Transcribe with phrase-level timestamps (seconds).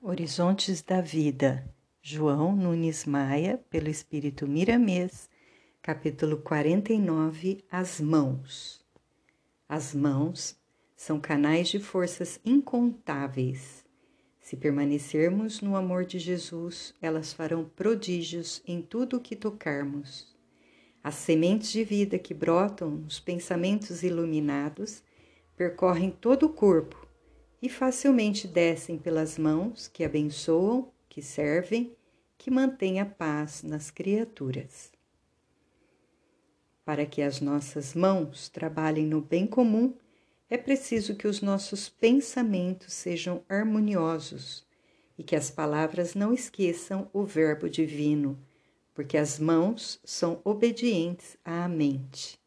[0.00, 1.68] Horizontes da Vida,
[2.00, 5.28] João Nunes Maia, pelo Espírito Miramês,
[5.82, 8.80] capítulo 49 As Mãos.
[9.68, 10.56] As mãos
[10.94, 13.84] são canais de forças incontáveis.
[14.40, 20.32] Se permanecermos no amor de Jesus, elas farão prodígios em tudo o que tocarmos.
[21.02, 25.02] As sementes de vida que brotam nos pensamentos iluminados
[25.56, 27.07] percorrem todo o corpo
[27.60, 31.96] e facilmente descem pelas mãos que abençoam, que servem,
[32.36, 34.92] que mantêm a paz nas criaturas.
[36.84, 39.94] Para que as nossas mãos trabalhem no bem comum,
[40.48, 44.66] é preciso que os nossos pensamentos sejam harmoniosos
[45.18, 48.38] e que as palavras não esqueçam o Verbo Divino,
[48.94, 52.38] porque as mãos são obedientes à mente.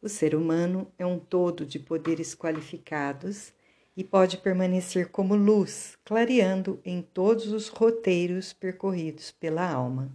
[0.00, 3.52] O ser humano é um todo de poderes qualificados
[3.96, 10.10] e pode permanecer como luz, clareando em todos os roteiros percorridos pela alma.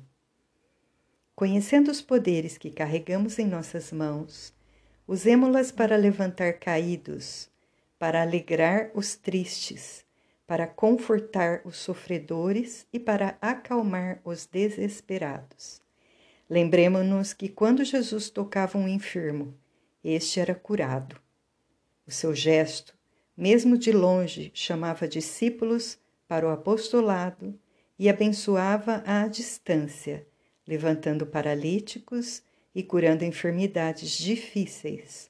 [1.35, 4.53] Conhecendo os poderes que carregamos em nossas mãos,
[5.07, 7.49] usemo-las para levantar caídos,
[7.99, 10.03] para alegrar os tristes,
[10.47, 15.81] para confortar os sofredores e para acalmar os desesperados.
[16.49, 19.53] Lembremos-nos que quando Jesus tocava um enfermo,
[20.03, 21.19] este era curado.
[22.07, 22.96] O seu gesto
[23.37, 27.57] mesmo de longe, chamava discípulos para o apostolado
[27.99, 30.25] e abençoava à distância,
[30.67, 32.41] levantando paralíticos
[32.73, 35.29] e curando enfermidades difíceis.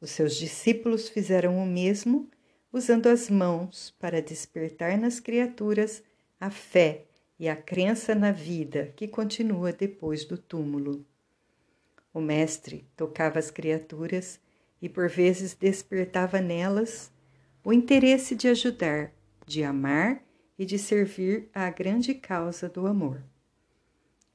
[0.00, 2.30] Os seus discípulos fizeram o mesmo,
[2.72, 6.02] usando as mãos para despertar nas criaturas
[6.40, 7.04] a fé
[7.38, 11.04] e a crença na vida que continua depois do túmulo.
[12.12, 14.40] O Mestre tocava as criaturas
[14.80, 17.10] e por vezes despertava nelas
[17.64, 19.12] o interesse de ajudar,
[19.46, 20.22] de amar
[20.58, 23.22] e de servir à grande causa do amor.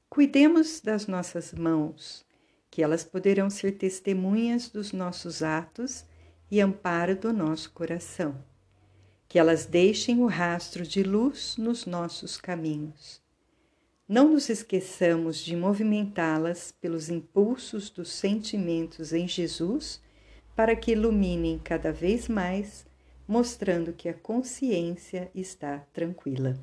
[0.09, 2.25] Cuidemos das nossas mãos,
[2.69, 6.05] que elas poderão ser testemunhas dos nossos atos
[6.49, 8.43] e amparo do nosso coração.
[9.27, 13.21] Que elas deixem o rastro de luz nos nossos caminhos.
[14.07, 19.99] Não nos esqueçamos de movimentá-las pelos impulsos dos sentimentos em Jesus
[20.55, 22.85] para que iluminem cada vez mais,
[23.27, 26.57] mostrando que a consciência está tranquila.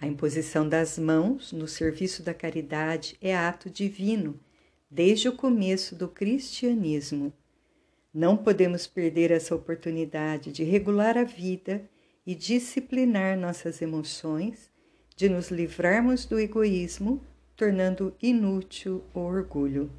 [0.00, 4.38] A imposição das mãos no serviço da caridade é ato divino
[4.88, 7.32] desde o começo do cristianismo.
[8.14, 11.88] Não podemos perder essa oportunidade de regular a vida
[12.24, 14.70] e disciplinar nossas emoções,
[15.16, 17.22] de nos livrarmos do egoísmo,
[17.56, 19.90] tornando inútil o orgulho.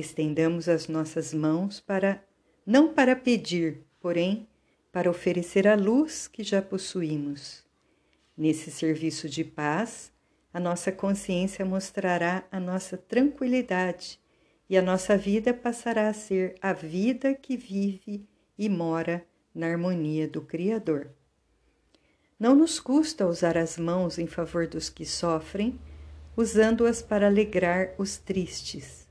[0.00, 2.24] Estendamos as nossas mãos para
[2.64, 4.48] não para pedir, porém
[4.90, 7.62] para oferecer a luz que já possuímos.
[8.34, 10.10] Nesse serviço de paz,
[10.54, 14.18] a nossa consciência mostrará a nossa tranquilidade
[14.70, 18.26] e a nossa vida passará a ser a vida que vive
[18.58, 19.22] e mora
[19.54, 21.10] na harmonia do Criador.
[22.38, 25.78] Não nos custa usar as mãos em favor dos que sofrem,
[26.34, 29.09] usando-as para alegrar os tristes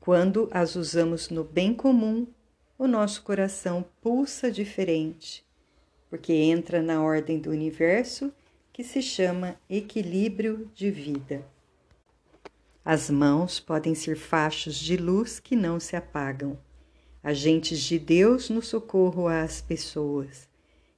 [0.00, 2.26] quando as usamos no bem comum,
[2.78, 5.44] o nosso coração pulsa diferente,
[6.08, 8.32] porque entra na ordem do universo
[8.72, 11.44] que se chama equilíbrio de vida.
[12.82, 16.58] As mãos podem ser fachos de luz que não se apagam,
[17.22, 20.48] agentes de Deus no socorro às pessoas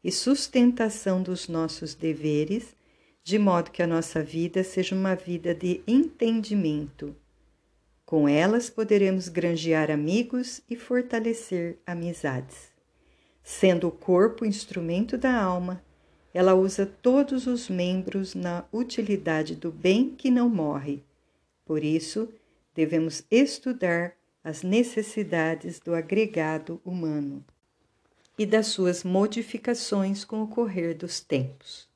[0.05, 2.77] e sustentação dos nossos deveres,
[3.25, 7.17] de modo que a nossa vida seja uma vida de entendimento
[8.13, 12.71] com elas poderemos granjear amigos e fortalecer amizades.
[13.43, 15.83] Sendo o corpo instrumento da alma,
[16.35, 21.03] ela usa todos os membros na utilidade do bem que não morre.
[21.65, 22.29] Por isso,
[22.75, 24.13] devemos estudar
[24.45, 27.43] as necessidades do agregado humano
[28.39, 31.89] e das suas modificações com o correr dos tempos.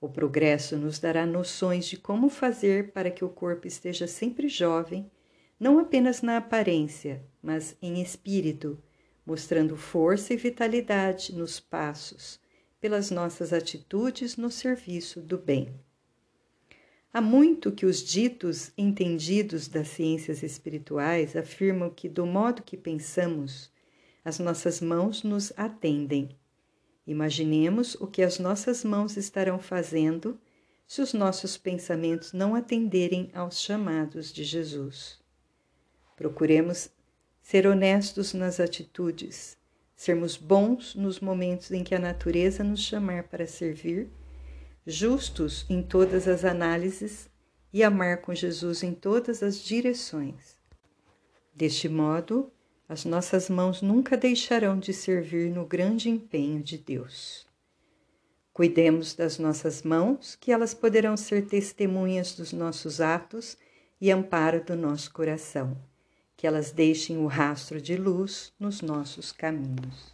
[0.00, 5.08] O progresso nos dará noções de como fazer para que o corpo esteja sempre jovem
[5.62, 8.76] não apenas na aparência, mas em espírito,
[9.24, 12.40] mostrando força e vitalidade nos passos,
[12.80, 15.72] pelas nossas atitudes no serviço do bem.
[17.12, 23.70] Há muito que os ditos entendidos das ciências espirituais afirmam que, do modo que pensamos,
[24.24, 26.36] as nossas mãos nos atendem.
[27.06, 30.40] Imaginemos o que as nossas mãos estarão fazendo
[30.88, 35.21] se os nossos pensamentos não atenderem aos chamados de Jesus.
[36.22, 36.88] Procuremos
[37.42, 39.58] ser honestos nas atitudes,
[39.96, 44.08] sermos bons nos momentos em que a natureza nos chamar para servir,
[44.86, 47.28] justos em todas as análises
[47.72, 50.60] e amar com Jesus em todas as direções.
[51.52, 52.52] Deste modo,
[52.88, 57.48] as nossas mãos nunca deixarão de servir no grande empenho de Deus.
[58.52, 63.58] Cuidemos das nossas mãos, que elas poderão ser testemunhas dos nossos atos
[64.00, 65.76] e amparo do nosso coração.
[66.36, 70.10] Que elas deixem o rastro de luz nos nossos caminhos.